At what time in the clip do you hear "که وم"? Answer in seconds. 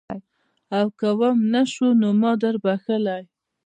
0.99-1.37